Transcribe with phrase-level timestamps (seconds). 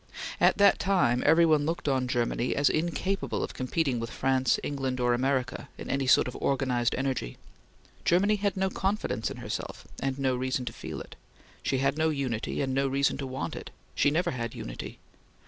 [0.39, 5.13] At that time everyone looked on Germany as incapable of competing with France, England or
[5.13, 7.37] America in any sort of organized energy.
[8.03, 11.15] Germany had no confidence in herself, and no reason to feel it.
[11.61, 13.69] She had no unity, and no reason to want it.
[13.93, 14.97] She never had unity.